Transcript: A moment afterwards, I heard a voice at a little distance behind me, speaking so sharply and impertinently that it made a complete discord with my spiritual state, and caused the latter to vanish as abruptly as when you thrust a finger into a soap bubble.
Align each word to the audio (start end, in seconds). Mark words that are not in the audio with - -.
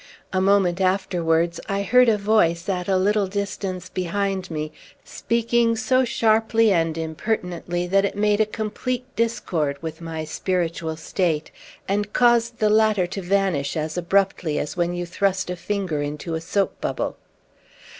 A 0.33 0.41
moment 0.41 0.81
afterwards, 0.81 1.59
I 1.69 1.83
heard 1.83 2.09
a 2.09 2.17
voice 2.17 2.67
at 2.67 2.87
a 2.87 2.97
little 2.97 3.27
distance 3.27 3.87
behind 3.87 4.49
me, 4.49 4.71
speaking 5.03 5.75
so 5.75 6.05
sharply 6.05 6.71
and 6.73 6.97
impertinently 6.97 7.85
that 7.85 8.03
it 8.03 8.15
made 8.15 8.41
a 8.41 8.47
complete 8.47 9.05
discord 9.15 9.77
with 9.83 10.01
my 10.01 10.23
spiritual 10.23 10.95
state, 10.95 11.51
and 11.87 12.13
caused 12.13 12.57
the 12.57 12.67
latter 12.71 13.05
to 13.05 13.21
vanish 13.21 13.77
as 13.77 13.95
abruptly 13.95 14.57
as 14.57 14.75
when 14.75 14.95
you 14.95 15.05
thrust 15.05 15.51
a 15.51 15.55
finger 15.55 16.01
into 16.01 16.33
a 16.33 16.41
soap 16.41 16.81
bubble. 16.81 17.15